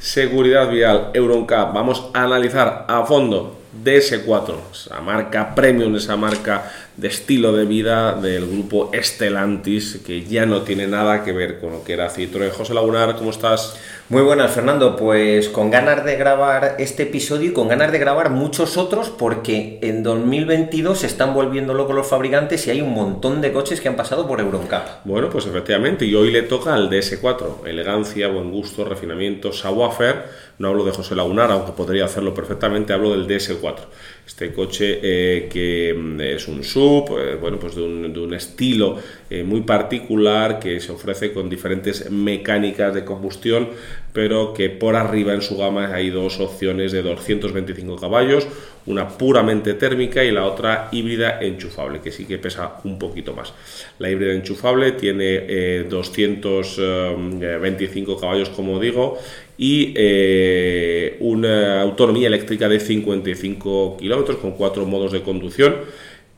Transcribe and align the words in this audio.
seguridad 0.00 0.70
vial, 0.70 1.10
Euroncap. 1.14 1.72
Vamos 1.74 2.10
a 2.14 2.24
analizar 2.24 2.86
a 2.88 3.04
fondo 3.04 3.60
DS4, 3.84 4.54
esa 4.72 5.00
marca 5.00 5.54
premium, 5.54 5.94
esa 5.94 6.16
marca 6.16 6.72
de 6.96 7.08
estilo 7.08 7.52
de 7.52 7.66
vida 7.66 8.14
del 8.14 8.46
grupo 8.46 8.90
Estelantis, 8.92 10.00
que 10.04 10.24
ya 10.24 10.46
no 10.46 10.62
tiene 10.62 10.86
nada 10.88 11.22
que 11.22 11.32
ver 11.32 11.60
con 11.60 11.72
lo 11.72 11.84
que 11.84 11.92
era 11.92 12.10
Citroën. 12.10 12.50
José 12.50 12.74
Lagunar, 12.74 13.14
¿cómo 13.16 13.30
estás? 13.30 13.76
Muy 14.10 14.22
buenas, 14.22 14.50
Fernando. 14.50 14.96
Pues 14.96 15.48
con 15.50 15.70
ganas 15.70 16.04
de 16.04 16.16
grabar 16.16 16.74
este 16.80 17.04
episodio 17.04 17.50
y 17.50 17.52
con 17.52 17.68
ganas 17.68 17.92
de 17.92 18.00
grabar 18.00 18.30
muchos 18.30 18.76
otros, 18.76 19.08
porque 19.08 19.78
en 19.82 20.02
2022 20.02 20.98
se 20.98 21.06
están 21.06 21.32
volviendo 21.32 21.74
locos 21.74 21.94
los 21.94 22.08
fabricantes 22.08 22.66
y 22.66 22.72
hay 22.72 22.80
un 22.80 22.92
montón 22.92 23.40
de 23.40 23.52
coches 23.52 23.80
que 23.80 23.86
han 23.86 23.94
pasado 23.94 24.26
por 24.26 24.40
Euroncap. 24.40 25.04
Bueno, 25.04 25.30
pues 25.30 25.46
efectivamente, 25.46 26.06
y 26.06 26.16
hoy 26.16 26.32
le 26.32 26.42
toca 26.42 26.74
al 26.74 26.90
DS4. 26.90 27.68
Elegancia, 27.68 28.26
buen 28.26 28.50
gusto, 28.50 28.84
refinamiento, 28.84 29.52
savoir. 29.52 30.50
No 30.58 30.68
hablo 30.68 30.84
de 30.84 30.90
José 30.90 31.14
Lagunar, 31.14 31.52
aunque 31.52 31.70
podría 31.72 32.04
hacerlo 32.04 32.34
perfectamente, 32.34 32.92
hablo 32.92 33.12
del 33.12 33.28
DS4. 33.28 33.78
Este 34.26 34.52
coche 34.52 35.00
eh, 35.02 35.48
que 35.50 35.94
mm, 35.96 36.20
es 36.20 36.48
un 36.48 36.62
sub, 36.62 37.16
eh, 37.18 37.36
bueno, 37.40 37.58
pues 37.58 37.76
de 37.76 37.82
un, 37.82 38.12
de 38.12 38.20
un 38.20 38.34
estilo 38.34 38.98
eh, 39.30 39.42
muy 39.42 39.62
particular 39.62 40.58
que 40.58 40.78
se 40.80 40.92
ofrece 40.92 41.32
con 41.32 41.48
diferentes 41.48 42.10
mecánicas 42.10 42.94
de 42.94 43.04
combustión, 43.06 43.70
pero 44.12 44.52
que 44.54 44.70
por 44.70 44.96
arriba 44.96 45.34
en 45.34 45.42
su 45.42 45.56
gama 45.56 45.94
hay 45.94 46.10
dos 46.10 46.40
opciones 46.40 46.90
de 46.92 47.02
225 47.02 47.96
caballos, 47.96 48.48
una 48.86 49.08
puramente 49.08 49.74
térmica 49.74 50.24
y 50.24 50.30
la 50.30 50.46
otra 50.46 50.88
híbrida 50.90 51.38
enchufable, 51.40 52.00
que 52.00 52.10
sí 52.10 52.24
que 52.24 52.38
pesa 52.38 52.78
un 52.84 52.98
poquito 52.98 53.34
más. 53.34 53.52
La 53.98 54.08
híbrida 54.10 54.32
enchufable 54.32 54.92
tiene 54.92 55.84
225 55.84 58.18
caballos, 58.18 58.48
como 58.50 58.80
digo, 58.80 59.18
y 59.58 59.92
eh, 59.94 61.18
una 61.20 61.82
autonomía 61.82 62.28
eléctrica 62.28 62.66
de 62.68 62.80
55 62.80 63.98
kilómetros 63.98 64.38
con 64.38 64.52
cuatro 64.52 64.86
modos 64.86 65.12
de 65.12 65.20
conducción 65.20 65.76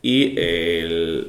y 0.02 0.36
el, 0.36 1.28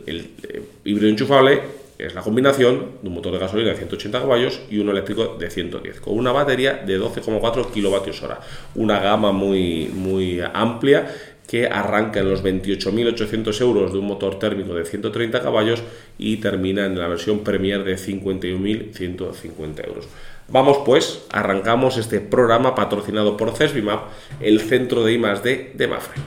híbrido 0.84 1.10
enchufable 1.10 1.83
es 2.06 2.16
la 2.16 2.22
combinación 2.22 2.92
de 3.02 3.08
un 3.08 3.16
motor 3.16 3.34
de 3.34 3.40
gasolina 3.40 3.70
de 3.70 3.78
180 3.78 4.20
caballos 4.20 4.62
y 4.70 4.80
uno 4.80 4.92
eléctrico 4.92 5.38
de 5.40 5.50
110 5.50 6.02
con 6.02 6.18
una 6.18 6.32
batería 6.32 6.84
de 6.86 7.00
12,4 7.00 7.72
kilovatios 7.72 8.22
hora 8.24 8.40
una 8.76 9.00
gama 9.00 9.32
muy 9.32 9.90
muy 9.94 10.42
amplia 10.54 11.08
que 11.48 11.68
arranca 11.68 12.22
en 12.22 12.30
los 12.30 12.44
28.800 12.44 13.62
euros 13.62 13.94
de 13.94 14.00
un 14.00 14.08
motor 14.08 14.40
térmico 14.40 14.74
de 14.74 14.86
130 14.86 15.42
caballos 15.42 15.84
y 16.18 16.38
termina 16.38 16.86
en 16.86 16.98
la 16.98 17.08
versión 17.08 17.40
Premier 17.44 17.84
de 17.84 17.96
51.150 17.96 19.88
euros. 19.88 20.08
Vamos 20.48 20.80
pues, 20.86 21.24
arrancamos 21.32 21.98
este 21.98 22.22
programa 22.22 22.76
patrocinado 22.76 23.38
por 23.38 23.56
CESBIMAP, 23.56 24.02
el 24.42 24.62
centro 24.62 25.04
de 25.04 25.14
I+D 25.14 25.72
de 25.74 25.88
Mafre. 25.88 26.22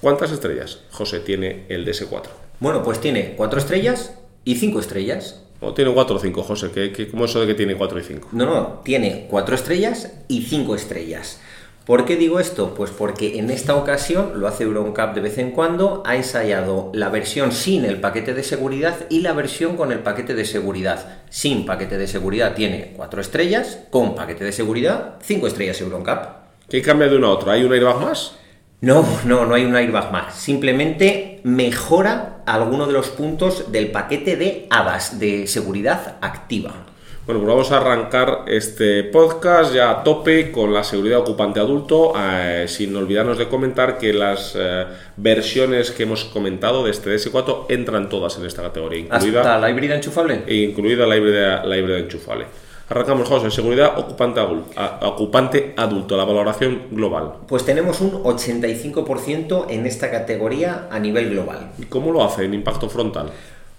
¿Cuántas 0.00 0.32
estrellas, 0.32 0.80
José, 0.90 1.20
tiene 1.20 1.64
el 1.68 1.86
DS4? 1.86 2.26
Bueno, 2.58 2.82
pues 2.82 3.00
tiene 3.00 3.34
cuatro 3.36 3.58
estrellas 3.58 4.18
y 4.44 4.56
cinco 4.56 4.80
estrellas. 4.80 5.42
¿O 5.60 5.74
tiene 5.74 5.92
cuatro 5.92 6.16
o 6.16 6.18
cinco, 6.18 6.42
José? 6.42 6.70
¿Qué, 6.72 6.92
qué, 6.92 7.08
cómo 7.08 7.24
es 7.24 7.30
eso 7.30 7.40
de 7.40 7.46
que 7.46 7.54
tiene 7.54 7.76
cuatro 7.76 7.98
y 7.98 8.02
cinco? 8.02 8.28
No, 8.32 8.46
no, 8.46 8.80
tiene 8.84 9.26
cuatro 9.30 9.54
estrellas 9.54 10.12
y 10.28 10.42
cinco 10.42 10.74
estrellas. 10.74 11.40
¿Por 11.84 12.04
qué 12.04 12.14
digo 12.14 12.38
esto? 12.38 12.74
Pues 12.74 12.92
porque 12.92 13.40
en 13.40 13.50
esta 13.50 13.74
ocasión, 13.74 14.34
lo 14.36 14.46
hace 14.46 14.62
Euroncap 14.62 15.16
de 15.16 15.20
vez 15.20 15.38
en 15.38 15.50
cuando, 15.50 16.04
ha 16.06 16.14
ensayado 16.14 16.92
la 16.94 17.08
versión 17.08 17.50
sin 17.50 17.84
el 17.84 18.00
paquete 18.00 18.34
de 18.34 18.44
seguridad 18.44 19.06
y 19.10 19.20
la 19.20 19.32
versión 19.32 19.76
con 19.76 19.90
el 19.90 19.98
paquete 19.98 20.34
de 20.34 20.44
seguridad. 20.44 21.22
Sin 21.28 21.66
paquete 21.66 21.98
de 21.98 22.06
seguridad 22.06 22.54
tiene 22.54 22.92
4 22.96 23.20
estrellas, 23.20 23.80
con 23.90 24.14
paquete 24.14 24.44
de 24.44 24.52
seguridad 24.52 25.16
5 25.22 25.46
estrellas 25.48 25.80
Euroncap. 25.80 26.42
¿Qué 26.68 26.82
cambia 26.82 27.08
de 27.08 27.16
una 27.16 27.26
a 27.26 27.30
otra? 27.30 27.54
¿Hay 27.54 27.64
un 27.64 27.72
airbag 27.72 28.00
más? 28.00 28.36
No, 28.80 29.04
no, 29.24 29.44
no 29.44 29.54
hay 29.54 29.64
un 29.64 29.74
airbag 29.74 30.12
más. 30.12 30.36
Simplemente 30.36 31.40
mejora 31.42 32.31
alguno 32.46 32.86
de 32.86 32.92
los 32.92 33.08
puntos 33.08 33.70
del 33.72 33.90
paquete 33.90 34.36
de 34.36 34.66
ABAS, 34.70 35.18
de 35.18 35.46
seguridad 35.46 36.16
activa. 36.20 36.86
Bueno, 37.24 37.40
pues 37.40 37.52
vamos 37.52 37.70
a 37.70 37.76
arrancar 37.76 38.46
este 38.48 39.04
podcast 39.04 39.72
ya 39.72 39.90
a 39.90 40.02
tope 40.02 40.50
con 40.50 40.74
la 40.74 40.82
seguridad 40.82 41.20
ocupante 41.20 41.60
adulto, 41.60 42.14
eh, 42.18 42.64
sin 42.66 42.96
olvidarnos 42.96 43.38
de 43.38 43.46
comentar 43.46 43.96
que 43.96 44.12
las 44.12 44.54
eh, 44.58 44.86
versiones 45.16 45.92
que 45.92 46.02
hemos 46.02 46.24
comentado 46.24 46.84
de 46.84 46.90
este 46.90 47.14
DS4 47.14 47.66
entran 47.68 48.08
todas 48.08 48.36
en 48.38 48.46
esta 48.46 48.62
categoría, 48.62 48.98
incluida 48.98 49.40
¿Hasta 49.40 49.58
la 49.58 49.70
híbrida 49.70 49.94
enchufable. 49.94 50.42
Incluida 50.48 51.06
la 51.06 51.16
híbrida, 51.16 51.64
la 51.64 51.76
híbrida 51.76 51.98
enchufable. 51.98 52.46
Arrancamos, 52.92 53.26
José, 53.26 53.50
seguridad 53.50 53.98
ocupante 53.98 54.38
adulto, 54.38 54.70
ocupante 55.00 55.72
adulto, 55.78 56.14
la 56.14 56.26
valoración 56.26 56.88
global. 56.90 57.36
Pues 57.48 57.64
tenemos 57.64 58.02
un 58.02 58.22
85% 58.22 59.64
en 59.70 59.86
esta 59.86 60.10
categoría 60.10 60.88
a 60.90 60.98
nivel 60.98 61.30
global. 61.30 61.72
¿Y 61.78 61.86
cómo 61.86 62.12
lo 62.12 62.22
hace 62.22 62.44
en 62.44 62.52
impacto 62.52 62.90
frontal? 62.90 63.30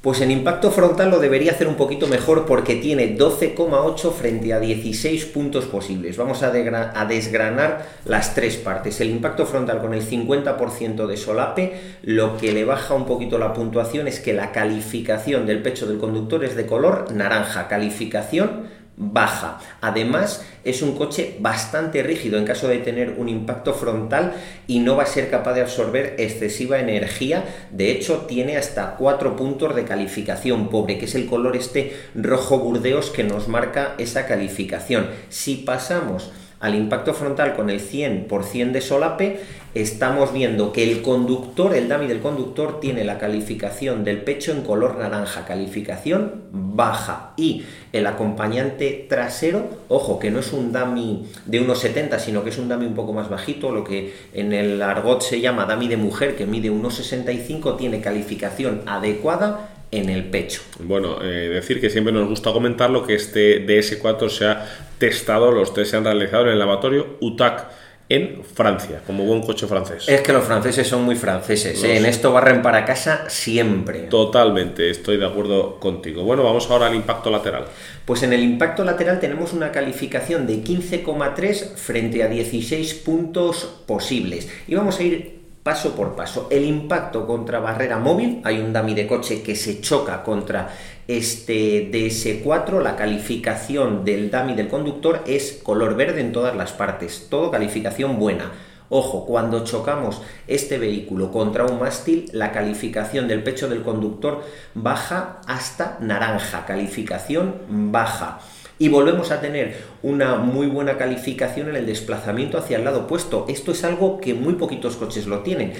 Pues 0.01 0.19
en 0.21 0.31
impacto 0.31 0.71
frontal 0.71 1.11
lo 1.11 1.19
debería 1.19 1.51
hacer 1.51 1.67
un 1.67 1.75
poquito 1.75 2.07
mejor 2.07 2.47
porque 2.47 2.77
tiene 2.77 3.15
12,8 3.15 4.11
frente 4.13 4.51
a 4.51 4.59
16 4.59 5.25
puntos 5.25 5.65
posibles. 5.65 6.17
Vamos 6.17 6.41
a, 6.41 6.47
a, 6.47 7.05
desgranar 7.05 7.85
las 8.05 8.33
tres 8.33 8.57
partes. 8.57 8.99
El 8.99 9.11
impacto 9.11 9.45
frontal 9.45 9.79
con 9.79 9.93
el 9.93 10.01
50% 10.01 11.05
de 11.05 11.17
solape, 11.17 11.73
lo 12.01 12.35
que 12.35 12.51
le 12.51 12.65
baja 12.65 12.95
un 12.95 13.05
poquito 13.05 13.37
la 13.37 13.53
puntuación 13.53 14.07
es 14.07 14.19
que 14.19 14.33
la 14.33 14.51
calificación 14.51 15.45
del 15.45 15.61
pecho 15.61 15.85
del 15.85 15.99
conductor 15.99 16.43
es 16.43 16.55
de 16.55 16.65
color 16.65 17.13
naranja. 17.13 17.67
Calificación 17.67 18.72
baja. 18.95 19.59
Además, 19.81 20.45
es 20.63 20.81
un 20.81 20.95
coche 20.95 21.37
bastante 21.39 22.03
rígido 22.03 22.37
en 22.37 22.45
caso 22.45 22.67
de 22.67 22.77
tener 22.77 23.15
un 23.17 23.27
impacto 23.27 23.73
frontal 23.73 24.33
y 24.67 24.79
no 24.79 24.95
va 24.95 25.03
a 25.03 25.07
ser 25.07 25.29
capaz 25.29 25.53
de 25.53 25.61
absorber 25.61 26.15
excesiva 26.19 26.79
energía. 26.79 27.43
De 27.71 27.91
hecho, 27.91 28.25
tiene 28.27 28.57
hasta 28.57 28.95
cuatro 28.95 29.35
puntos 29.35 29.75
de 29.75 29.83
calificación 29.83 30.69
pobre, 30.69 30.97
que 30.97 31.05
es 31.05 31.15
el 31.15 31.25
color 31.25 31.55
este 31.55 31.93
rojo 32.15 32.59
burdeos 32.59 33.09
que 33.09 33.23
nos 33.23 33.47
marca 33.47 33.95
esa 33.97 34.25
calificación. 34.25 35.07
Si 35.29 35.55
pasamos 35.55 36.31
al 36.63 36.75
impacto 36.75 37.13
frontal 37.13 37.55
con 37.55 37.69
el 37.69 37.81
100% 37.81 38.71
de 38.71 38.79
solape, 38.79 39.41
estamos 39.73 40.31
viendo 40.31 40.71
que 40.71 40.89
el 40.89 41.01
conductor, 41.01 41.75
el 41.75 41.89
dummy 41.89 42.07
del 42.07 42.21
conductor, 42.21 42.79
tiene 42.79 43.03
la 43.03 43.17
calificación 43.17 44.05
del 44.05 44.21
pecho 44.21 44.53
en 44.53 44.61
color 44.61 44.97
naranja, 44.97 45.43
calificación 45.43 46.43
baja. 46.53 47.33
Y 47.35 47.63
el 47.91 48.07
acompañante 48.07 49.05
trasero, 49.09 49.67
ojo, 49.89 50.19
que 50.19 50.31
no 50.31 50.39
es 50.39 50.53
un 50.53 50.71
dummy 50.71 51.25
de 51.45 51.59
unos 51.59 51.79
70, 51.79 52.17
sino 52.19 52.45
que 52.45 52.51
es 52.51 52.57
un 52.57 52.69
dummy 52.69 52.85
un 52.85 52.95
poco 52.95 53.11
más 53.11 53.29
bajito, 53.29 53.71
lo 53.71 53.83
que 53.83 54.13
en 54.33 54.53
el 54.53 54.81
argot 54.81 55.21
se 55.21 55.41
llama 55.41 55.65
dummy 55.65 55.89
de 55.89 55.97
mujer, 55.97 56.37
que 56.37 56.45
mide 56.45 56.69
unos 56.69 56.95
65, 56.95 57.75
tiene 57.75 57.99
calificación 57.99 58.83
adecuada 58.85 59.72
en 59.93 60.09
el 60.09 60.25
pecho. 60.25 60.61
Bueno, 60.79 61.21
eh, 61.21 61.49
decir 61.49 61.79
que 61.79 61.89
siempre 61.89 62.11
nos 62.11 62.27
gusta 62.27 62.51
comentar 62.51 62.89
lo 62.89 63.05
que 63.05 63.13
este 63.13 63.65
DS4 63.65 64.29
se 64.29 64.45
ha 64.45 64.65
testado, 64.97 65.51
los 65.51 65.73
test 65.73 65.91
se 65.91 65.97
han 65.97 66.03
realizado 66.03 66.45
en 66.45 66.53
el 66.53 66.59
laboratorio 66.59 67.17
UTAC 67.19 67.67
en 68.09 68.43
Francia, 68.43 69.01
como 69.05 69.23
buen 69.23 69.41
coche 69.41 69.65
francés. 69.65 70.05
Es 70.07 70.21
que 70.21 70.33
los 70.33 70.43
franceses 70.43 70.87
son 70.87 71.03
muy 71.03 71.15
franceses, 71.15 71.83
¿eh? 71.83 71.97
en 71.97 72.05
esto 72.05 72.33
barren 72.33 72.61
para 72.61 72.85
casa 72.85 73.29
siempre. 73.29 74.01
Totalmente, 74.01 74.89
estoy 74.89 75.17
de 75.17 75.25
acuerdo 75.25 75.79
contigo. 75.79 76.23
Bueno, 76.23 76.43
vamos 76.43 76.69
ahora 76.69 76.87
al 76.87 76.95
impacto 76.95 77.29
lateral. 77.29 77.65
Pues 78.05 78.23
en 78.23 78.33
el 78.33 78.43
impacto 78.43 78.83
lateral 78.83 79.19
tenemos 79.19 79.53
una 79.53 79.71
calificación 79.71 80.47
de 80.47 80.55
15,3 80.63 81.75
frente 81.75 82.23
a 82.23 82.27
16 82.27 82.93
puntos 82.95 83.81
posibles. 83.85 84.49
Y 84.67 84.75
vamos 84.75 84.99
a 84.99 85.03
ir 85.03 85.42
paso 85.63 85.95
por 85.95 86.15
paso. 86.15 86.47
El 86.51 86.65
impacto 86.65 87.25
contra 87.25 87.59
barrera 87.59 87.97
móvil, 87.97 88.41
hay 88.43 88.59
un 88.59 88.73
dummy 88.73 88.93
de 88.93 89.07
coche 89.07 89.41
que 89.41 89.55
se 89.55 89.81
choca 89.81 90.23
contra 90.23 90.69
este 91.07 91.89
DS4, 91.91 92.81
la 92.81 92.95
calificación 92.95 94.05
del 94.05 94.29
dummy 94.29 94.53
del 94.53 94.67
conductor 94.67 95.23
es 95.25 95.59
color 95.63 95.95
verde 95.95 96.21
en 96.21 96.31
todas 96.31 96.55
las 96.55 96.73
partes, 96.73 97.27
todo 97.29 97.49
calificación 97.49 98.19
buena. 98.19 98.51
Ojo, 98.89 99.25
cuando 99.25 99.63
chocamos 99.63 100.21
este 100.45 100.77
vehículo 100.77 101.31
contra 101.31 101.65
un 101.65 101.79
mástil, 101.79 102.29
la 102.31 102.51
calificación 102.51 103.27
del 103.27 103.41
pecho 103.41 103.67
del 103.67 103.81
conductor 103.81 104.43
baja 104.75 105.41
hasta 105.47 105.97
naranja, 105.99 106.65
calificación 106.65 107.55
baja 107.91 108.39
y 108.79 108.89
volvemos 108.89 109.31
a 109.31 109.41
tener 109.41 109.75
una 110.01 110.35
muy 110.35 110.67
buena 110.67 110.97
calificación 110.97 111.69
en 111.69 111.75
el 111.75 111.85
desplazamiento 111.85 112.57
hacia 112.57 112.77
el 112.77 112.83
lado 112.83 113.01
opuesto. 113.01 113.45
Esto 113.47 113.71
es 113.71 113.83
algo 113.83 114.19
que 114.19 114.33
muy 114.33 114.53
poquitos 114.53 114.95
coches 114.95 115.27
lo 115.27 115.39
tienen. 115.39 115.73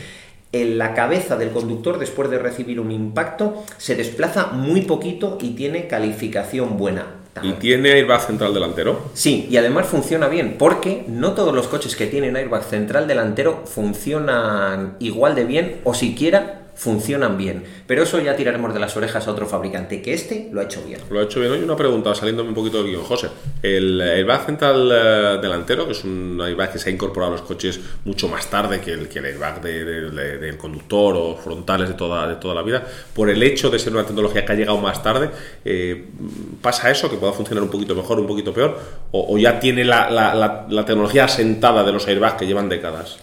En 0.51 0.77
la 0.77 0.93
cabeza 0.93 1.35
del 1.35 1.49
conductor, 1.49 1.97
después 1.97 2.29
de 2.29 2.37
recibir 2.37 2.79
un 2.79 2.91
impacto, 2.91 3.63
se 3.77 3.95
desplaza 3.95 4.47
muy 4.47 4.81
poquito 4.81 5.37
y 5.41 5.51
tiene 5.51 5.87
calificación 5.87 6.77
buena. 6.77 7.07
¿Y 7.41 7.53
tiene 7.53 7.93
airbag 7.93 8.21
central 8.21 8.53
delantero? 8.53 9.09
Sí, 9.15 9.47
y 9.49 9.57
además 9.57 9.87
funciona 9.87 10.27
bien, 10.27 10.55
porque 10.59 11.05
no 11.07 11.33
todos 11.33 11.55
los 11.55 11.67
coches 11.67 11.95
que 11.95 12.05
tienen 12.05 12.35
airbag 12.35 12.63
central 12.63 13.07
delantero 13.07 13.63
funcionan 13.65 14.95
igual 14.99 15.33
de 15.33 15.45
bien 15.45 15.81
o 15.83 15.95
siquiera 15.95 16.62
funcionan 16.75 17.37
bien. 17.37 17.63
Pero 17.87 18.03
eso 18.03 18.19
ya 18.19 18.35
tiraremos 18.35 18.73
de 18.73 18.79
las 18.79 18.95
orejas 18.97 19.27
a 19.27 19.31
otro 19.31 19.45
fabricante, 19.45 20.01
que 20.01 20.13
este 20.13 20.49
lo 20.51 20.61
ha 20.61 20.63
hecho 20.63 20.83
bien. 20.85 20.99
Lo 21.09 21.19
ha 21.19 21.23
hecho 21.23 21.39
bien. 21.39 21.51
Hoy 21.51 21.63
una 21.63 21.75
pregunta, 21.75 22.13
saliéndome 22.15 22.49
un 22.49 22.55
poquito 22.55 22.77
del 22.77 22.91
guion. 22.91 23.03
José, 23.03 23.29
el 23.61 24.01
airbag 24.01 24.45
central 24.45 24.91
eh, 24.91 25.39
delantero, 25.41 25.85
que 25.85 25.91
es 25.91 26.03
un 26.03 26.39
airbag 26.41 26.73
que 26.73 26.79
se 26.79 26.89
ha 26.89 26.93
incorporado 26.93 27.33
a 27.33 27.37
los 27.37 27.45
coches 27.45 27.79
mucho 28.05 28.27
más 28.27 28.49
tarde 28.49 28.81
que 28.81 28.91
el, 28.93 29.25
airbag 29.25 29.61
del 29.61 30.57
conductor 30.57 31.15
o 31.15 31.35
frontales 31.37 31.89
de 31.89 31.95
toda, 31.95 32.27
de 32.27 32.35
toda 32.35 32.55
la 32.55 32.63
vida, 32.63 32.83
por 33.13 33.29
el 33.29 33.41
hecho 33.43 33.69
de 33.69 33.79
ser 33.79 33.93
una 33.93 34.05
tecnología 34.05 34.45
que 34.45 34.51
ha 34.51 34.55
llegado 34.55 34.77
más 34.79 35.01
tarde, 35.03 35.29
eh, 35.63 36.07
¿pasa 36.61 36.89
eso? 36.89 37.09
¿Que 37.09 37.17
pueda 37.17 37.33
funcionar 37.33 37.63
un 37.63 37.69
poquito 37.69 37.95
mejor, 37.95 38.19
un 38.19 38.27
poquito 38.27 38.53
peor? 38.53 38.79
¿O, 39.11 39.37
ya 39.37 39.59
tiene 39.59 39.83
la, 39.83 40.09
la 40.09 40.85
tecnología 40.85 41.25
asentada 41.25 41.83
de 41.83 41.91
los 41.91 42.07
airbags 42.07 42.35
que 42.35 42.47
llevan 42.47 42.69
décadas? 42.69 43.19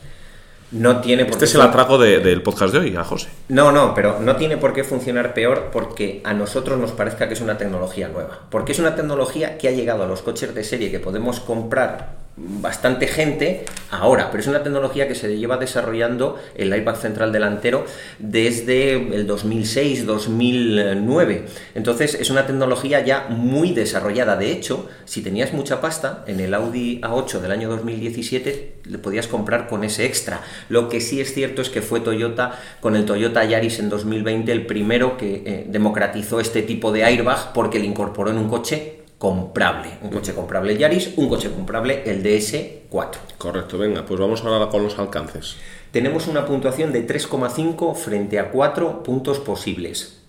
No 0.72 1.00
tiene 1.00 1.24
por 1.24 1.32
este 1.32 1.46
es 1.46 1.54
el 1.54 1.62
atraco 1.62 1.98
del 1.98 2.42
podcast 2.42 2.72
de 2.72 2.78
hoy, 2.78 2.96
a 2.96 3.02
José. 3.02 3.28
No, 3.48 3.72
no, 3.72 3.94
pero 3.94 4.20
no 4.20 4.36
tiene 4.36 4.56
por 4.56 4.72
qué 4.72 4.84
funcionar 4.84 5.34
peor 5.34 5.70
porque 5.72 6.20
a 6.24 6.32
nosotros 6.32 6.78
nos 6.78 6.92
parezca 6.92 7.26
que 7.26 7.34
es 7.34 7.40
una 7.40 7.58
tecnología 7.58 8.08
nueva. 8.08 8.40
Porque 8.50 8.72
es 8.72 8.78
una 8.78 8.94
tecnología 8.94 9.58
que 9.58 9.68
ha 9.68 9.72
llegado 9.72 10.04
a 10.04 10.06
los 10.06 10.22
coches 10.22 10.54
de 10.54 10.62
serie 10.62 10.90
que 10.90 11.00
podemos 11.00 11.40
comprar 11.40 12.20
bastante 12.60 13.06
gente 13.06 13.64
ahora, 13.90 14.30
pero 14.30 14.40
es 14.40 14.46
una 14.46 14.62
tecnología 14.62 15.06
que 15.08 15.14
se 15.14 15.36
lleva 15.36 15.58
desarrollando 15.58 16.38
el 16.54 16.72
airbag 16.72 16.96
central 16.96 17.32
delantero 17.32 17.84
desde 18.18 18.94
el 18.94 19.28
2006-2009. 19.28 21.42
Entonces 21.74 22.14
es 22.14 22.30
una 22.30 22.46
tecnología 22.46 23.04
ya 23.04 23.26
muy 23.28 23.72
desarrollada. 23.72 24.36
De 24.36 24.52
hecho, 24.52 24.88
si 25.04 25.20
tenías 25.22 25.52
mucha 25.52 25.80
pasta, 25.80 26.24
en 26.26 26.40
el 26.40 26.54
Audi 26.54 27.00
A8 27.02 27.40
del 27.40 27.52
año 27.52 27.68
2017 27.68 28.80
le 28.84 28.98
podías 28.98 29.26
comprar 29.26 29.68
con 29.68 29.84
ese 29.84 30.06
extra. 30.06 30.40
Lo 30.68 30.88
que 30.88 31.00
sí 31.00 31.20
es 31.20 31.34
cierto 31.34 31.62
es 31.62 31.68
que 31.68 31.82
fue 31.82 32.00
Toyota 32.00 32.58
con 32.80 32.96
el 32.96 33.04
Toyota 33.04 33.44
Yaris 33.44 33.78
en 33.80 33.90
2020 33.90 34.50
el 34.50 34.66
primero 34.66 35.16
que 35.16 35.42
eh, 35.44 35.66
democratizó 35.68 36.40
este 36.40 36.62
tipo 36.62 36.90
de 36.92 37.04
airbag 37.04 37.52
porque 37.52 37.78
le 37.78 37.86
incorporó 37.86 38.30
en 38.30 38.38
un 38.38 38.48
coche 38.48 38.99
comprable. 39.20 39.90
Un 40.00 40.08
coche 40.08 40.32
comprable 40.32 40.78
Yaris, 40.78 41.12
un 41.16 41.28
coche 41.28 41.50
comprable 41.50 42.04
el 42.06 42.22
DS4. 42.24 43.18
Correcto, 43.36 43.76
venga, 43.76 44.06
pues 44.06 44.18
vamos 44.18 44.42
ahora 44.42 44.70
con 44.70 44.82
los 44.82 44.98
alcances. 44.98 45.56
Tenemos 45.92 46.26
una 46.26 46.46
puntuación 46.46 46.90
de 46.90 47.06
3,5 47.06 47.94
frente 47.96 48.38
a 48.38 48.50
4 48.50 49.02
puntos 49.02 49.38
posibles. 49.38 50.22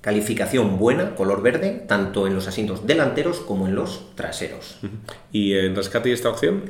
Calificación 0.00 0.76
buena, 0.76 1.14
color 1.14 1.40
verde, 1.40 1.84
tanto 1.86 2.26
en 2.26 2.34
los 2.34 2.48
asientos 2.48 2.84
delanteros 2.84 3.38
como 3.38 3.68
en 3.68 3.76
los 3.76 4.12
traseros. 4.16 4.80
¿Y 5.30 5.54
en 5.54 5.76
rescate 5.76 6.08
y 6.08 6.12
esta 6.12 6.30
opción? 6.30 6.64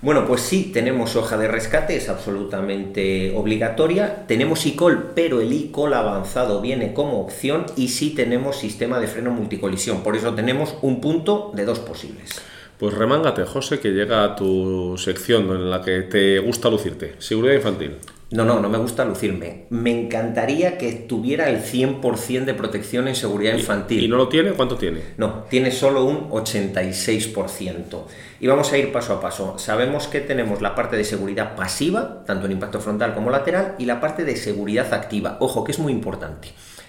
Bueno, 0.00 0.26
pues 0.28 0.42
sí, 0.42 0.70
tenemos 0.72 1.16
hoja 1.16 1.36
de 1.36 1.48
rescate, 1.48 1.96
es 1.96 2.08
absolutamente 2.08 3.34
obligatoria. 3.34 4.26
Tenemos 4.28 4.64
ICOL, 4.64 5.10
pero 5.16 5.40
el 5.40 5.52
ICOL 5.52 5.92
avanzado 5.92 6.60
viene 6.60 6.94
como 6.94 7.20
opción 7.20 7.66
y 7.76 7.88
sí 7.88 8.10
tenemos 8.10 8.56
sistema 8.56 9.00
de 9.00 9.08
freno 9.08 9.32
multicolisión. 9.32 10.04
Por 10.04 10.14
eso 10.14 10.34
tenemos 10.34 10.76
un 10.82 11.00
punto 11.00 11.50
de 11.52 11.64
dos 11.64 11.80
posibles. 11.80 12.40
Pues 12.78 12.94
remángate, 12.94 13.42
José, 13.44 13.80
que 13.80 13.90
llega 13.90 14.22
a 14.22 14.36
tu 14.36 14.96
sección 14.98 15.50
en 15.50 15.68
la 15.68 15.82
que 15.82 16.02
te 16.02 16.38
gusta 16.38 16.70
lucirte. 16.70 17.16
Seguridad 17.18 17.54
infantil. 17.54 17.96
No, 18.30 18.44
no, 18.44 18.60
no 18.60 18.68
me 18.68 18.76
gusta 18.76 19.06
lucirme. 19.06 19.64
Me 19.70 19.90
encantaría 19.90 20.76
que 20.76 20.92
tuviera 20.92 21.48
el 21.48 21.62
100% 21.62 22.44
de 22.44 22.52
protección 22.52 23.08
en 23.08 23.14
seguridad 23.14 23.56
infantil. 23.56 24.04
¿Y 24.04 24.08
no 24.08 24.18
lo 24.18 24.28
tiene? 24.28 24.52
¿Cuánto 24.52 24.76
tiene? 24.76 25.00
No, 25.16 25.44
tiene 25.48 25.70
solo 25.70 26.04
un 26.04 26.28
86%. 26.28 28.02
Y 28.40 28.46
vamos 28.46 28.70
a 28.70 28.76
ir 28.76 28.92
paso 28.92 29.14
a 29.14 29.20
paso. 29.22 29.58
Sabemos 29.58 30.08
que 30.08 30.20
tenemos 30.20 30.60
la 30.60 30.74
parte 30.74 30.98
de 30.98 31.04
seguridad 31.04 31.56
pasiva, 31.56 32.22
tanto 32.26 32.44
en 32.44 32.52
impacto 32.52 32.80
frontal 32.80 33.14
como 33.14 33.30
lateral, 33.30 33.76
y 33.78 33.86
la 33.86 33.98
parte 33.98 34.26
de 34.26 34.36
seguridad 34.36 34.92
activa. 34.92 35.38
Ojo, 35.40 35.64
que 35.64 35.72
es 35.72 35.78
muy 35.78 35.92
importante. 35.92 36.48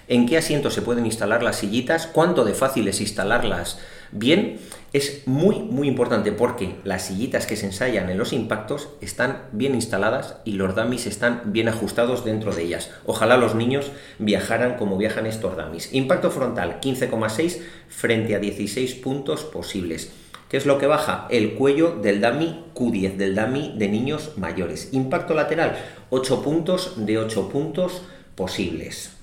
¿En 0.09 0.25
qué 0.25 0.37
asiento 0.37 0.69
se 0.69 0.81
pueden 0.81 1.05
instalar 1.05 1.41
las 1.41 1.55
sillitas? 1.55 2.07
¿Cuánto 2.07 2.43
de 2.43 2.53
fácil 2.53 2.87
es 2.89 2.99
instalarlas 2.99 3.79
bien? 4.11 4.59
es 4.91 5.27
muy 5.27 5.59
muy 5.59 5.87
importante 5.87 6.31
porque 6.31 6.75
las 6.83 7.05
sillitas 7.05 7.45
que 7.45 7.55
se 7.55 7.67
ensayan 7.67 8.09
en 8.09 8.17
los 8.17 8.33
impactos 8.33 8.89
están 9.01 9.43
bien 9.51 9.75
instaladas 9.75 10.37
y 10.45 10.53
los 10.53 10.75
dummies 10.75 11.05
están 11.05 11.41
bien 11.45 11.67
ajustados 11.67 12.25
dentro 12.25 12.53
de 12.53 12.63
ellas. 12.63 12.91
Ojalá 13.05 13.37
los 13.37 13.55
niños 13.55 13.91
viajaran 14.17 14.77
como 14.77 14.97
viajan 14.97 15.27
estos 15.27 15.55
dummies. 15.55 15.93
Impacto 15.93 16.31
frontal 16.31 16.79
15,6 16.81 17.59
frente 17.87 18.35
a 18.35 18.39
16 18.39 18.95
puntos 18.95 19.43
posibles. 19.43 20.11
¿Qué 20.49 20.57
es 20.57 20.65
lo 20.65 20.79
que 20.79 20.87
baja? 20.87 21.27
El 21.29 21.53
cuello 21.53 21.95
del 22.01 22.21
dummy 22.21 22.65
Q10, 22.73 23.17
del 23.17 23.35
dummy 23.35 23.75
de 23.77 23.87
niños 23.87 24.31
mayores. 24.37 24.89
Impacto 24.93 25.35
lateral 25.35 25.77
8 26.09 26.41
puntos 26.41 26.93
de 27.05 27.19
8 27.19 27.49
puntos 27.49 28.01
posibles. 28.33 29.18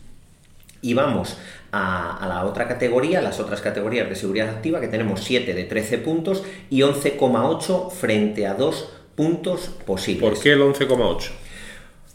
Y 0.87 0.95
vamos 0.95 1.37
a, 1.73 2.25
la 2.29 2.45
otra 2.45 2.69
categoría, 2.69 3.21
las 3.21 3.41
otras 3.41 3.61
categorías 3.61 4.09
de 4.09 4.15
seguridad 4.15 4.49
activa, 4.49 4.81
que 4.81 4.87
tenemos 4.87 5.21
7 5.21 5.53
de 5.53 5.65
13 5.65 5.99
puntos 5.99 6.45
y 6.71 6.83
11,8 6.83 7.91
frente 7.91 8.47
a 8.47 8.55
2 8.55 8.89
puntos 9.17 9.71
posibles. 9.85 10.31
¿Por 10.31 10.41
qué 10.41 10.53
el 10.53 10.61
11,8? 10.61 11.31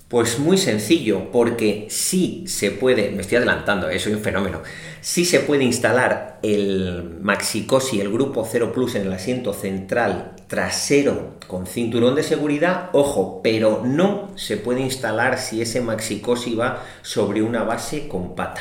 Pues 0.08 0.40
muy 0.40 0.58
sencillo, 0.58 1.32
porque 1.34 1.88
sí 1.90 2.46
se 2.48 2.72
puede, 2.72 3.12
me 3.12 3.22
estoy 3.24 3.38
adelantando, 3.38 3.90
eh, 3.90 4.00
soy 4.00 4.14
un 4.14 4.22
fenómeno, 4.22 4.62
sí 5.02 5.26
se 5.26 5.42
puede 5.42 5.66
instalar 5.66 6.40
el 6.42 7.18
Maxicosi, 7.22 8.00
el 8.00 8.10
grupo 8.10 8.48
0 8.50 8.72
Plus 8.74 8.96
en 8.96 9.04
el 9.04 9.12
asiento 9.12 9.54
central 9.54 10.32
trasero 10.52 11.36
con 11.48 11.66
cinturón 11.66 12.14
de 12.14 12.24
seguridad, 12.24 12.90
ojo, 12.92 13.40
pero 13.42 13.84
no 13.86 14.32
se 14.36 14.58
puede 14.58 14.82
instalar 14.82 15.40
si 15.40 15.62
ese 15.62 15.80
Maxicosi 15.80 16.56
va 16.56 16.84
sobre 17.04 17.42
una 17.42 17.64
base 17.64 18.10
con 18.10 18.36
pata. 18.36 18.60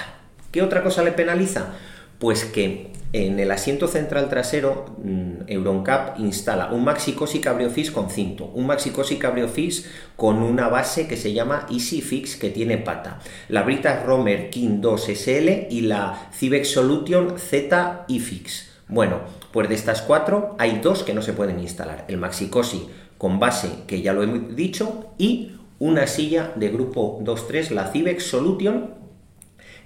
¿Qué 0.53 0.63
otra 0.63 0.85
cosa 0.85 1.03
le 1.03 1.11
penaliza? 1.11 1.75
Pues 2.21 2.45
que 2.45 2.93
en 3.13 3.41
el 3.41 3.51
asiento 3.51 3.89
central 3.89 4.29
trasero 4.29 4.95
mm, 5.03 5.49
Euroncap 5.49 6.21
instala 6.21 6.71
un 6.71 6.85
Maxicosi 6.85 7.41
Cabriofix 7.41 7.91
con 7.91 8.09
cinto, 8.09 8.45
un 8.55 8.69
Maxicosi 8.69 9.17
Cabriofix 9.17 9.87
con 10.15 10.45
una 10.45 10.69
base 10.69 11.09
que 11.09 11.17
se 11.17 11.33
llama 11.33 11.67
EasyFix 11.69 12.37
que 12.37 12.51
tiene 12.51 12.79
pata, 12.79 13.19
la 13.49 13.65
Brita 13.65 14.05
Romer 14.05 14.49
King 14.49 14.81
2 14.81 15.09
SL 15.17 15.67
y 15.71 15.81
la 15.81 16.29
Civex 16.33 16.69
Solution 16.69 17.37
Z 17.37 18.05
iFix. 18.07 18.69
Bueno, 18.87 19.40
pues 19.53 19.69
de 19.69 19.75
estas 19.75 20.03
cuatro 20.03 20.55
hay 20.59 20.81
dos 20.81 21.03
que 21.03 21.15
no 21.15 21.23
se 21.23 21.33
pueden 21.33 21.61
instalar, 21.61 22.05
el 22.09 22.19
Maxicosi 22.19 22.89
con 23.19 23.39
base 23.39 23.71
que 23.87 24.03
ya 24.03 24.13
lo 24.13 24.23
he 24.23 24.55
dicho 24.55 25.13
y 25.19 25.53
una 25.79 26.07
silla 26.07 26.53
de 26.57 26.69
grupo 26.69 27.21
2.3, 27.23 27.71
la 27.71 27.89
Civex 27.89 28.25
Solution 28.25 28.95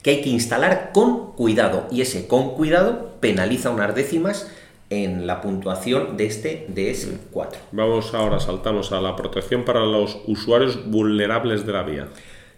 que 0.03 0.11
hay 0.11 0.21
que 0.21 0.29
instalar 0.29 0.91
con 0.93 1.33
cuidado 1.33 1.87
y 1.91 2.03
ese 2.03 2.29
con 2.29 2.55
cuidado 2.55 3.17
penaliza 3.21 3.71
unas 3.71 3.95
décimas 3.95 4.51
en 4.91 5.27
la 5.27 5.41
puntuación 5.41 6.17
de 6.17 6.27
este 6.27 6.67
DS4. 6.69 7.57
Vamos 7.73 8.13
ahora, 8.15 8.39
saltamos 8.39 8.93
a 8.93 9.01
la 9.01 9.17
protección 9.17 9.65
para 9.65 9.81
los 9.81 10.19
usuarios 10.27 10.91
vulnerables 10.91 11.65
de 11.65 11.73
la 11.73 11.83
vía. 11.83 12.09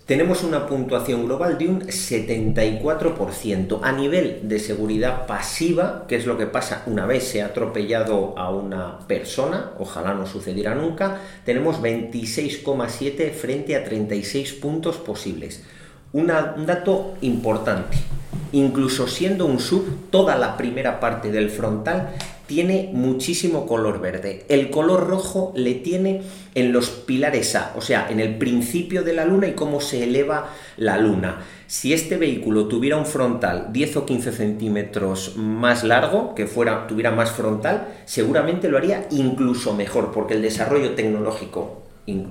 Tenemos 0.07 0.45
una 0.45 0.69
puntuación 0.69 1.27
global 1.27 1.59
de 1.59 1.67
un 1.67 1.81
74%. 1.81 3.81
A 3.83 3.91
nivel 3.91 4.39
de 4.45 4.61
seguridad 4.61 5.27
pasiva, 5.27 6.05
que 6.07 6.15
es 6.15 6.27
lo 6.27 6.39
que 6.39 6.47
pasa 6.47 6.85
una 6.87 7.07
vez 7.07 7.25
se 7.25 7.43
ha 7.43 7.47
atropellado 7.47 8.39
a 8.39 8.51
una 8.51 9.01
persona, 9.09 9.73
ojalá 9.81 10.15
no 10.15 10.27
sucediera 10.27 10.77
nunca, 10.77 11.23
tenemos 11.45 11.83
26,7 11.83 13.33
frente 13.33 13.75
a 13.75 13.83
36 13.83 14.53
puntos 14.55 14.99
posibles 14.99 15.65
un 16.13 16.67
dato 16.67 17.15
importante. 17.21 17.99
Incluso 18.53 19.07
siendo 19.07 19.45
un 19.45 19.61
sub, 19.61 20.09
toda 20.11 20.37
la 20.37 20.57
primera 20.57 20.99
parte 20.99 21.31
del 21.31 21.51
frontal 21.51 22.15
tiene 22.47 22.91
muchísimo 22.93 23.67
color 23.67 24.00
verde. 24.00 24.45
El 24.49 24.71
color 24.71 25.07
rojo 25.09 25.53
le 25.55 25.75
tiene 25.75 26.23
en 26.55 26.73
los 26.73 26.91
pilares 26.91 27.55
A, 27.57 27.73
o 27.76 27.81
sea, 27.81 28.09
en 28.11 28.21
el 28.21 28.37
principio 28.37 29.03
de 29.03 29.12
la 29.12 29.25
luna 29.25 29.49
y 29.49 29.53
cómo 29.53 29.81
se 29.81 30.05
eleva 30.05 30.53
la 30.76 30.99
luna. 30.99 31.43
Si 31.67 31.93
este 31.93 32.17
vehículo 32.17 32.69
tuviera 32.69 32.97
un 32.97 33.07
frontal 33.07 33.69
10 33.73 33.97
o 33.97 34.07
15 34.07 34.33
centímetros 34.33 35.37
más 35.37 35.83
largo, 35.83 36.35
que 36.35 36.47
fuera, 36.47 36.87
tuviera 36.87 37.11
más 37.11 37.33
frontal, 37.33 37.88
seguramente 38.05 38.69
lo 38.69 38.79
haría 38.79 39.07
incluso 39.11 39.75
mejor, 39.75 40.12
porque 40.12 40.35
el 40.35 40.43
desarrollo 40.43 40.95
tecnológico 40.95 41.86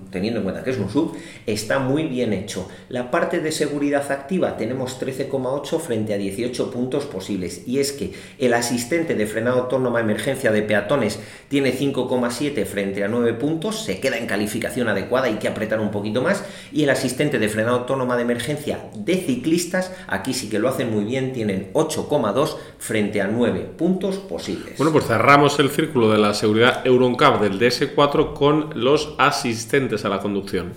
teniendo 0.10 0.39
en 0.39 0.44
cuenta 0.44 0.63
que 0.63 0.72
es 0.72 0.77
un 0.77 0.89
sub, 0.89 1.13
está 1.46 1.79
muy 1.79 2.03
bien 2.03 2.32
hecho. 2.34 2.67
La 2.89 3.12
parte 3.12 3.39
de 3.39 3.51
seguridad 3.51 4.10
activa 4.12 4.55
tenemos 4.58 5.00
13,8 5.01 5.79
frente 5.79 6.13
a 6.13 6.17
18 6.17 6.72
puntos 6.72 7.05
posibles. 7.05 7.63
Y 7.67 7.79
es 7.79 7.91
que 7.91 8.13
el 8.39 8.53
asistente 8.53 9.15
de 9.15 9.27
frenado 9.27 9.63
autónoma 9.63 10.00
emergencia 10.00 10.51
de 10.51 10.62
peatones 10.62 11.20
tiene 11.50 11.74
5,7 11.77 12.65
frente 12.65 13.03
a 13.03 13.08
9 13.08 13.34
puntos, 13.34 13.84
se 13.84 14.00
queda 14.00 14.17
en 14.17 14.27
calificación 14.27 14.88
adecuada, 14.88 15.27
hay 15.27 15.36
que 15.36 15.48
apretar 15.48 15.79
un 15.79 15.91
poquito 15.91 16.22
más. 16.22 16.44
Y 16.72 16.84
el 16.84 16.89
asistente 16.89 17.38
de 17.38 17.50
frenado 17.50 17.79
autónoma 17.79 18.15
de 18.15 18.24
emergencia 18.24 18.79
de 18.96 19.17
ciclistas, 19.17 19.91
aquí 20.08 20.34
sí 20.34 20.50
que 20.50 20.60
lo 20.60 20.70
hacen 20.70 20.91
muy 20.91 21.03
bien, 21.03 21.34
tienen 21.34 21.72
8,2 21.74 22.55
frente 22.77 23.22
a 23.22 23.27
9 23.27 23.72
puntos 23.77 24.17
posibles. 24.17 24.77
Bueno, 24.77 24.94
pues 24.94 25.05
cerramos 25.05 25.60
el 25.60 25.70
círculo 25.70 26.12
de 26.12 26.20
la 26.20 26.34
seguridad 26.34 26.86
EuronCap 26.86 27.41
del 27.41 27.60
DS4 27.60 28.34
con 28.34 28.70
los 28.75 29.15
asistentes 29.17 29.64
a 30.05 30.10
la 30.10 30.19
conducción. 30.19 30.74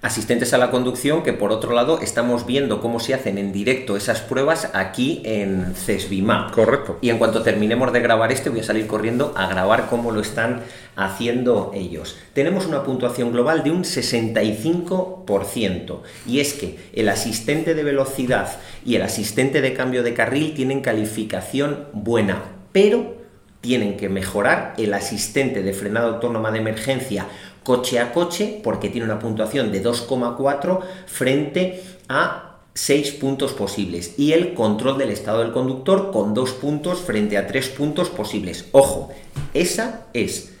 asistentes 0.00 0.52
a 0.52 0.58
la 0.58 0.70
conducción 0.70 1.22
que 1.22 1.32
por 1.32 1.52
otro 1.52 1.72
lado 1.72 2.00
estamos 2.00 2.46
viendo 2.46 2.80
cómo 2.80 3.00
se 3.00 3.14
hacen 3.14 3.38
en 3.38 3.52
directo 3.52 3.96
esas 3.96 4.20
pruebas 4.20 4.70
aquí 4.74 5.22
en 5.24 5.74
CESBIMAP. 5.74 6.52
Correcto. 6.52 6.98
Y 7.00 7.10
en 7.10 7.18
cuanto 7.18 7.42
terminemos 7.42 7.92
de 7.92 8.00
grabar 8.00 8.32
este 8.32 8.50
voy 8.50 8.60
a 8.60 8.64
salir 8.64 8.86
corriendo 8.86 9.32
a 9.36 9.46
grabar 9.46 9.86
cómo 9.88 10.10
lo 10.10 10.20
están 10.20 10.62
haciendo 10.96 11.70
ellos. 11.74 12.16
Tenemos 12.34 12.66
una 12.66 12.82
puntuación 12.82 13.32
global 13.32 13.62
de 13.62 13.70
un 13.70 13.84
65% 13.84 16.00
y 16.26 16.40
es 16.40 16.54
que 16.54 16.78
el 16.92 17.08
asistente 17.08 17.74
de 17.74 17.84
velocidad 17.84 18.58
y 18.84 18.96
el 18.96 19.02
asistente 19.02 19.62
de 19.62 19.74
cambio 19.74 20.02
de 20.02 20.14
carril 20.14 20.54
tienen 20.54 20.82
calificación 20.82 21.86
buena, 21.92 22.42
pero 22.72 23.24
tienen 23.64 23.96
que 23.96 24.10
mejorar 24.10 24.74
el 24.76 24.92
asistente 24.92 25.62
de 25.62 25.72
frenada 25.72 26.08
autónoma 26.08 26.50
de 26.50 26.58
emergencia 26.58 27.26
coche 27.64 27.98
a 27.98 28.12
coche 28.12 28.60
porque 28.62 28.90
tiene 28.90 29.06
una 29.06 29.18
puntuación 29.18 29.72
de 29.72 29.82
2,4 29.82 30.80
frente 31.06 31.82
a 32.08 32.58
6 32.74 33.12
puntos 33.12 33.52
posibles 33.52 34.18
y 34.18 34.32
el 34.32 34.54
control 34.54 34.98
del 34.98 35.10
estado 35.10 35.40
del 35.40 35.52
conductor 35.52 36.12
con 36.12 36.34
2 36.34 36.52
puntos 36.52 37.00
frente 37.00 37.38
a 37.38 37.46
3 37.46 37.68
puntos 37.70 38.10
posibles. 38.10 38.66
Ojo, 38.72 39.10
esa 39.54 40.06
es 40.12 40.54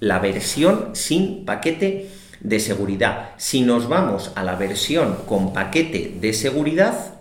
la 0.00 0.18
versión 0.18 0.90
sin 0.94 1.44
paquete 1.44 2.08
de 2.40 2.60
seguridad. 2.60 3.30
Si 3.36 3.62
nos 3.62 3.88
vamos 3.88 4.32
a 4.34 4.44
la 4.44 4.54
versión 4.56 5.16
con 5.26 5.52
paquete 5.52 6.16
de 6.20 6.32
seguridad, 6.32 7.14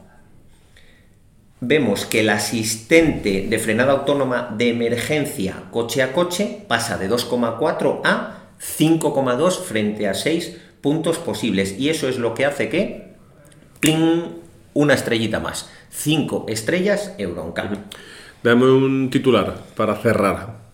vemos 1.60 2.06
que 2.06 2.20
el 2.20 2.30
asistente 2.30 3.48
de 3.50 3.60
frenada 3.60 3.94
autónoma 3.94 4.54
de 4.56 4.70
emergencia 4.70 5.64
coche 5.72 6.04
a 6.04 6.14
coche 6.14 6.64
pasa 6.68 6.98
de 6.98 7.10
2,4 7.10 8.02
a 8.04 8.35
5,2 8.60 9.60
frente 9.60 10.08
a 10.08 10.14
6 10.14 10.58
puntos 10.82 11.18
posibles. 11.18 11.80
Y 11.80 11.90
eso 11.90 12.08
es 12.08 12.18
lo 12.18 12.34
que 12.34 12.46
hace 12.46 12.70
que, 12.70 13.16
¡pling!, 13.80 14.24
una 14.74 14.94
estrellita 14.94 15.40
más. 15.40 15.70
5 15.90 16.46
estrellas 16.50 17.14
Euroncap. 17.18 17.76
Dame 18.44 18.66
un 18.66 19.10
titular 19.10 19.56
para 19.76 19.96
cerrar. 19.96 20.66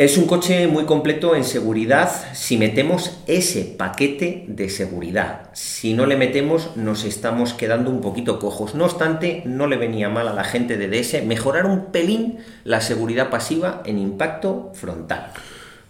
Es 0.00 0.16
un 0.16 0.26
coche 0.26 0.66
muy 0.66 0.86
completo 0.86 1.36
en 1.36 1.44
seguridad 1.44 2.10
si 2.32 2.56
metemos 2.56 3.18
ese 3.26 3.64
paquete 3.64 4.46
de 4.48 4.70
seguridad. 4.70 5.50
Si 5.52 5.92
no 5.92 6.06
le 6.06 6.16
metemos 6.16 6.74
nos 6.74 7.04
estamos 7.04 7.52
quedando 7.52 7.90
un 7.90 8.00
poquito 8.00 8.38
cojos. 8.38 8.74
No 8.74 8.86
obstante, 8.86 9.42
no 9.44 9.66
le 9.66 9.76
venía 9.76 10.08
mal 10.08 10.26
a 10.26 10.32
la 10.32 10.44
gente 10.44 10.78
de 10.78 10.88
DS 10.88 11.22
mejorar 11.26 11.66
un 11.66 11.92
pelín 11.92 12.38
la 12.64 12.80
seguridad 12.80 13.28
pasiva 13.28 13.82
en 13.84 13.98
impacto 13.98 14.72
frontal. 14.72 15.32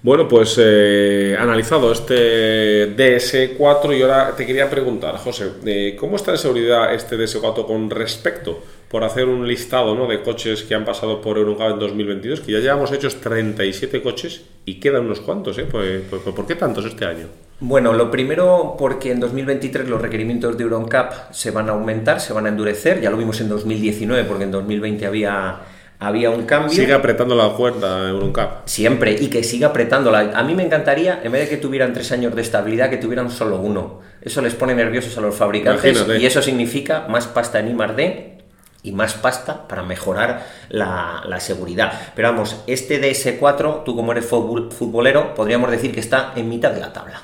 Bueno, 0.03 0.27
pues 0.27 0.57
eh, 0.59 1.37
analizado 1.39 1.93
este 1.93 2.97
DS4 2.97 3.99
y 3.99 4.01
ahora 4.01 4.35
te 4.35 4.47
quería 4.47 4.71
preguntar, 4.71 5.19
José, 5.19 5.51
eh, 5.67 5.95
¿cómo 6.01 6.17
está 6.17 6.33
de 6.33 6.39
seguridad 6.39 6.95
este 6.95 7.19
DS4 7.19 7.67
con 7.67 7.91
respecto, 7.91 8.63
por 8.89 9.05
hacer 9.05 9.27
un 9.27 9.47
listado 9.47 9.95
¿no? 9.95 10.07
de 10.07 10.23
coches 10.23 10.63
que 10.63 10.75
han 10.75 10.87
pasado 10.87 11.21
por 11.21 11.37
Eurocar 11.37 11.73
en 11.73 11.81
2022, 11.81 12.41
que 12.41 12.53
ya 12.53 12.61
llevamos 12.61 12.91
hechos 12.93 13.21
37 13.21 14.01
coches 14.01 14.43
y 14.65 14.81
quedan 14.81 15.05
unos 15.05 15.21
cuantos, 15.21 15.59
¿eh? 15.59 15.67
Pues, 15.71 16.03
pues, 16.09 16.23
pues, 16.23 16.35
¿Por 16.35 16.47
qué 16.47 16.55
tantos 16.55 16.87
este 16.87 17.05
año? 17.05 17.27
Bueno, 17.61 17.93
lo 17.93 18.11
primero 18.11 18.77
porque 18.79 19.13
en 19.13 19.21
2023 19.21 19.87
los 19.87 20.01
requerimientos 20.01 20.57
de 20.57 20.65
EuronCap 20.65 21.31
se 21.31 21.51
van 21.51 21.69
a 21.69 21.73
aumentar, 21.73 22.23
se 22.23 22.33
van 22.33 22.47
a 22.47 22.49
endurecer, 22.49 23.03
ya 23.03 23.11
lo 23.11 23.19
vimos 23.19 23.39
en 23.43 23.51
2019 23.51 24.25
porque 24.25 24.45
en 24.45 24.51
2020 24.51 25.05
había 25.05 25.61
había 26.01 26.31
un 26.31 26.45
cambio. 26.45 26.71
Sigue 26.71 26.95
apretando 26.95 27.37
la 27.37 27.51
cuerda 27.51 28.09
Euroncap. 28.09 28.67
Siempre, 28.67 29.13
y 29.21 29.29
que 29.29 29.45
siga 29.45 29.69
apretándola. 29.69 30.33
A 30.35 30.43
mí 30.43 30.55
me 30.55 30.65
encantaría, 30.65 31.21
en 31.23 31.31
vez 31.31 31.43
de 31.43 31.49
que 31.49 31.57
tuvieran 31.59 31.93
tres 31.93 32.11
años 32.11 32.35
de 32.35 32.43
estabilidad, 32.43 32.89
que 32.89 32.97
tuvieran 32.97 33.31
solo 33.31 33.59
uno. 33.59 34.01
Eso 34.23 34.41
les 34.41 34.55
pone 34.55 34.75
nerviosos 34.75 35.17
a 35.19 35.21
los 35.21 35.35
fabricantes 35.35 36.05
y 36.19 36.27
eso 36.27 36.43
significa 36.43 37.07
más 37.09 37.27
pasta 37.27 37.61
en 37.61 37.69
I 37.69 38.40
y 38.83 38.93
más 38.93 39.15
pasta 39.15 39.69
para 39.69 39.83
mejorar 39.83 40.47
la, 40.69 41.39
seguridad. 41.41 42.13
Pero 42.15 42.31
vamos, 42.33 42.57
este 42.67 43.01
DS4, 43.01 43.85
tú 43.85 43.97
como 43.97 44.13
eres 44.13 44.27
futbolero, 44.27 45.35
podríamos 45.35 45.71
decir 45.71 45.93
que 45.93 46.01
está 46.01 46.33
en 46.37 46.49
mitad 46.49 46.71
de 46.71 46.81
la 46.81 46.93
tabla. 46.93 47.23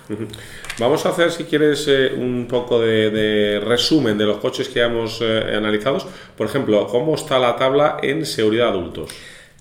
Vamos 0.78 1.06
a 1.06 1.10
hacer, 1.10 1.32
si 1.32 1.44
quieres, 1.44 1.86
eh, 1.88 2.12
un 2.16 2.46
poco 2.48 2.80
de, 2.80 3.60
resumen 3.64 4.18
de 4.18 4.24
los 4.24 4.38
coches 4.38 4.68
que 4.68 4.82
hemos 4.82 5.20
eh, 5.22 5.54
analizado. 5.56 5.98
Por 6.36 6.46
ejemplo, 6.46 6.86
¿cómo 6.86 7.14
está 7.14 7.38
la 7.38 7.56
tabla 7.56 7.98
en 8.02 8.26
seguridad 8.26 8.68
adultos? 8.68 9.10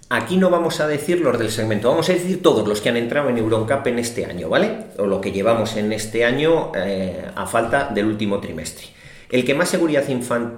Aquí 0.10 0.38
no 0.38 0.52
vamos 0.52 0.80
a 0.82 0.88
decir 0.88 1.20
los 1.22 1.40
del 1.40 1.50
segmento, 1.50 1.90
vamos 1.90 2.10
a 2.10 2.14
decir 2.14 2.42
todos 2.44 2.68
los 2.68 2.80
que 2.80 2.90
han 2.90 2.98
entrado 2.98 3.30
en 3.30 3.40
Euroncap 3.40 3.88
en 3.88 3.98
este 3.98 4.26
año, 4.26 4.50
¿vale? 4.50 4.88
O 5.00 5.08
lo 5.08 5.20
que 5.20 5.32
llevamos 5.32 5.78
en 5.78 5.92
este 5.94 6.26
año 6.26 6.72
eh, 6.76 7.26
a 7.36 7.48
falta 7.48 7.90
del 7.92 8.06
último 8.06 8.40
trimestre. 8.40 8.95
El 9.30 9.44
que 9.44 9.54
más 9.54 9.70
seguridad, 9.70 10.04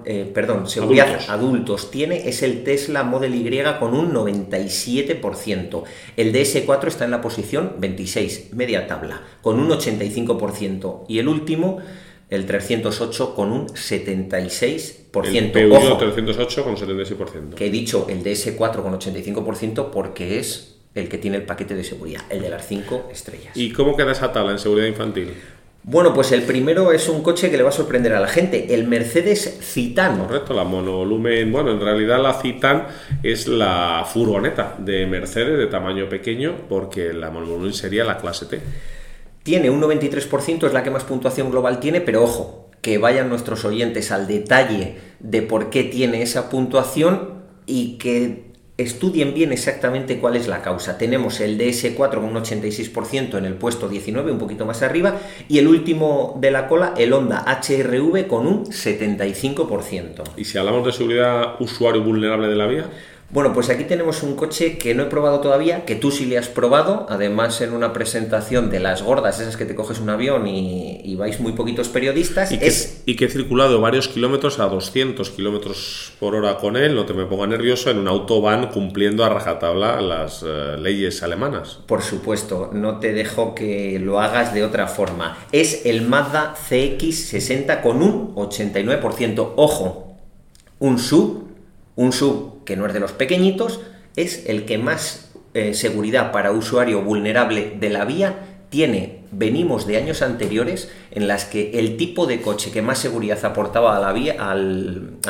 eh, 0.06 0.32
perdón, 0.34 0.68
seguridad 0.68 1.20
adultos. 1.30 1.90
tiene 1.92 2.28
es 2.28 2.44
el 2.44 2.64
Tesla 2.64 3.04
Model 3.04 3.36
Y 3.36 3.48
con 3.80 3.94
un 3.94 4.14
97%. 4.14 5.84
El 6.18 6.34
DS4 6.34 6.88
está 6.88 7.06
en 7.06 7.12
la 7.12 7.22
posición 7.22 7.76
26, 7.80 8.54
media 8.54 8.88
tabla, 8.88 9.22
con 9.42 9.60
un 9.60 9.70
85%. 9.70 11.06
Y 11.08 11.20
el 11.20 11.28
último, 11.28 11.78
el 12.30 12.46
308 12.46 13.36
con 13.36 13.52
un 13.52 13.68
76%. 13.68 14.98
El 15.34 15.52
PU 15.52 15.98
308 15.98 16.64
con 16.64 16.76
76%. 16.76 17.54
Que 17.56 17.68
he 17.68 17.72
dicho 17.72 18.08
el 18.10 18.24
DS4 18.24 18.82
con 18.82 19.00
85% 19.00 19.90
porque 19.92 20.40
es 20.40 20.76
el 20.94 21.10
que 21.10 21.18
tiene 21.18 21.38
el 21.38 21.44
paquete 21.44 21.76
de 21.76 21.84
seguridad, 21.84 22.24
el 22.30 22.42
de 22.42 22.50
las 22.50 22.68
5 22.68 23.10
estrellas. 23.12 23.56
¿Y 23.56 23.72
cómo 23.72 23.96
queda 23.96 24.12
esa 24.12 24.34
tabla 24.34 24.52
en 24.52 24.60
seguridad 24.60 24.88
infantil? 24.88 25.34
Bueno, 25.90 26.14
pues 26.14 26.34
el 26.34 26.44
primero 26.44 26.92
es 26.92 27.08
un 27.08 27.24
coche 27.24 27.50
que 27.50 27.56
le 27.56 27.64
va 27.64 27.70
a 27.70 27.72
sorprender 27.72 28.14
a 28.14 28.20
la 28.20 28.28
gente, 28.28 28.74
el 28.74 28.86
Mercedes 28.90 29.60
Citan. 29.62 30.18
Correcto, 30.20 30.54
la 30.54 30.66
monovolumen, 30.66 31.50
bueno, 31.50 31.72
en 31.72 31.80
realidad 31.80 32.22
la 32.22 32.34
Citan 32.34 32.88
es 33.24 33.48
la 33.48 34.06
furgoneta 34.06 34.76
de 34.80 35.06
Mercedes 35.06 35.58
de 35.58 35.68
tamaño 35.68 36.10
pequeño, 36.10 36.56
porque 36.68 37.14
la 37.14 37.30
monovolumen 37.30 37.74
sería 37.74 38.04
la 38.04 38.18
clase 38.18 38.48
T. 38.48 38.60
Tiene 39.44 39.70
un 39.70 39.82
93%, 39.82 40.68
es 40.68 40.74
la 40.74 40.84
que 40.84 40.92
más 40.92 41.06
puntuación 41.06 41.50
global 41.52 41.80
tiene, 41.80 42.02
pero 42.02 42.22
ojo, 42.22 42.70
que 42.82 42.98
vayan 42.98 43.30
nuestros 43.30 43.64
oyentes 43.64 44.12
al 44.12 44.28
detalle 44.28 44.98
de 45.22 45.42
por 45.42 45.70
qué 45.70 45.86
tiene 45.86 46.22
esa 46.22 46.50
puntuación 46.50 47.44
y 47.66 47.98
que 47.98 48.47
estudien 48.78 49.34
bien 49.34 49.52
exactamente 49.52 50.20
cuál 50.20 50.36
es 50.36 50.48
la 50.48 50.62
causa. 50.62 50.98
Tenemos 50.98 51.40
el 51.40 51.58
DS4 51.58 52.12
con 52.12 52.26
un 52.26 52.36
86% 52.36 53.38
en 53.38 53.46
el 53.46 53.56
puesto 53.56 53.90
19, 53.90 54.32
un 54.32 54.38
poquito 54.38 54.66
más 54.66 54.84
arriba, 54.84 55.20
y 55.50 55.58
el 55.58 55.68
último 55.68 56.38
de 56.40 56.52
la 56.52 56.68
cola, 56.68 56.94
el 56.96 57.12
Honda 57.12 57.44
HRV 57.46 58.28
con 58.28 58.46
un 58.46 58.66
75%. 58.66 60.24
¿Y 60.38 60.46
si 60.46 60.58
hablamos 60.58 60.86
de 60.86 60.92
seguridad 60.92 61.60
usuario 61.60 62.04
vulnerable 62.04 62.48
de 62.48 62.56
la 62.56 62.68
vía? 62.68 62.86
Bueno, 63.30 63.54
pues 63.54 63.70
aquí 63.70 63.84
tenemos 63.84 64.24
un 64.24 64.38
coche 64.38 64.78
que 64.78 64.96
no 64.96 65.04
he 65.04 65.08
probado 65.08 65.42
todavía, 65.42 65.84
que 65.84 65.96
tú 65.96 66.12
sí 66.12 66.26
le 66.26 66.38
has 66.38 66.48
probado, 66.48 67.06
además 67.10 67.60
en 67.60 67.74
una 67.74 67.92
presentación 67.92 68.70
de 68.70 68.80
las 68.80 69.04
gordas, 69.04 69.42
esas 69.42 69.58
que 69.58 69.66
te 69.66 69.76
coges 69.76 70.00
un 70.00 70.10
avión 70.10 70.48
y, 70.48 71.14
vais 71.18 71.40
muy 71.40 71.52
poquitos 71.54 71.90
periodistas. 71.90 72.52
Y 72.52 72.60
que, 72.60 72.72
y 73.06 73.16
que, 73.16 73.26
he 73.26 73.28
circulado 73.28 73.82
varios 73.82 74.08
kilómetros 74.08 74.60
a 74.60 74.68
200 74.68 75.30
kilómetros 75.32 76.14
por 76.20 76.36
hora 76.36 76.58
con 76.58 76.78
él, 76.78 76.96
no 76.96 77.06
te 77.06 77.14
me 77.14 77.26
ponga 77.26 77.48
nervioso, 77.48 77.90
en 77.90 77.98
un 77.98 78.08
autobahn 78.08 78.68
cumpliendo 78.68 79.26
a 79.26 79.30
rajatabla 79.30 80.00
las 80.00 80.46
eh, 80.48 80.78
leyes 80.78 81.22
alemanas. 81.22 81.80
Por 81.86 82.04
supuesto, 82.04 82.70
no 82.72 83.00
te 83.00 83.12
dejo 83.12 83.56
que 83.56 84.00
lo 84.00 84.22
hagas 84.22 84.54
de 84.54 84.64
otra 84.64 84.88
forma. 84.88 85.38
Es 85.52 85.86
el 85.86 86.04
Mazda 86.04 86.56
CX60 86.56 87.82
con 87.82 88.04
un 88.04 88.36
89%. 88.36 89.54
Ojo, 89.58 90.16
un 90.80 91.00
sub 91.00 91.47
un 91.98 92.14
sub 92.14 92.64
que 92.64 92.78
no 92.78 92.86
es 92.86 92.94
de 92.94 93.02
los 93.02 93.12
pequeñitos, 93.12 93.82
es 94.16 94.46
el 94.48 94.66
que 94.66 94.78
más 94.78 95.32
eh, 95.54 95.74
seguridad 95.74 96.32
para 96.32 96.52
usuario 96.52 97.02
vulnerable 97.02 97.76
de 97.78 97.90
la 97.90 98.06
vía 98.06 98.64
tiene. 98.70 99.24
Venimos 99.32 99.88
de 99.88 99.98
años 99.98 100.22
anteriores 100.22 100.90
en 101.12 101.28
las 101.28 101.46
que 101.46 101.80
el 101.80 101.98
tipo 101.98 102.28
de 102.28 102.42
coche 102.42 102.72
que 102.72 102.82
más 102.82 103.00
seguridad 103.00 103.44
aportaba 103.44 103.98
a 103.98 104.00
la 104.00 104.14
vía, 104.14 104.36
a 104.40 104.56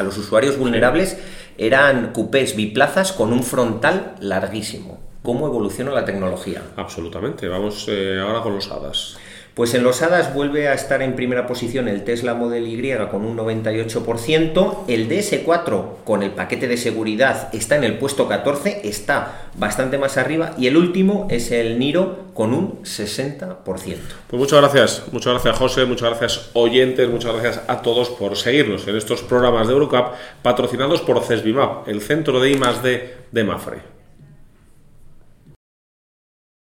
los 0.03 0.17
usuarios 0.17 0.57
vulnerables 0.57 1.17
eran 1.57 2.13
coupés 2.13 2.55
biplazas 2.55 3.11
con 3.13 3.33
un 3.33 3.43
frontal 3.43 4.15
larguísimo. 4.19 4.99
¿Cómo 5.23 5.47
evoluciona 5.47 5.91
la 5.91 6.05
tecnología? 6.05 6.61
Absolutamente. 6.75 7.47
Vamos 7.47 7.85
eh, 7.89 8.19
ahora 8.19 8.41
con 8.41 8.55
los 8.55 8.71
HADAS. 8.71 9.17
Pues 9.57 9.73
en 9.73 9.81
los 9.81 10.03
HADAS 10.03 10.35
vuelve 10.35 10.67
a 10.67 10.75
estar 10.75 11.01
en 11.01 11.15
primera 11.15 11.47
posición 11.47 11.87
el 11.87 12.03
Tesla 12.03 12.35
Model 12.35 12.67
Y 12.67 12.93
con 13.09 13.25
un 13.25 13.35
98%, 13.35 14.83
el 14.87 15.09
DS4 15.09 15.85
con 16.03 16.21
el 16.21 16.29
paquete 16.29 16.67
de 16.67 16.77
seguridad 16.77 17.49
está 17.55 17.75
en 17.75 17.83
el 17.83 17.97
puesto 17.97 18.27
14, 18.27 18.81
está 18.83 19.49
bastante 19.55 19.97
más 19.97 20.17
arriba 20.17 20.53
y 20.59 20.67
el 20.67 20.77
último 20.77 21.27
es 21.31 21.49
el 21.49 21.79
Niro 21.79 22.27
con 22.35 22.53
un 22.53 22.83
60%. 22.83 23.55
Pues 23.65 24.39
muchas 24.39 24.61
gracias, 24.61 25.03
muchas 25.11 25.33
gracias 25.33 25.57
José, 25.57 25.85
muchas 25.85 26.09
gracias 26.11 26.51
oyentes, 26.53 27.09
muchas 27.09 27.33
gracias 27.33 27.63
a 27.67 27.81
todos 27.81 28.11
por 28.11 28.37
seguirnos 28.37 28.87
en 28.87 28.95
estos 28.95 29.23
programas 29.23 29.65
de 29.65 29.73
Eurocup 29.73 30.13
patrocinados 30.43 31.01
por 31.01 31.23
CESBIMAP, 31.23 31.87
el 31.87 32.01
centro 32.01 32.39
de 32.39 32.51
I+D 32.51 33.13
de 33.31 33.43
Mafre. 33.43 33.96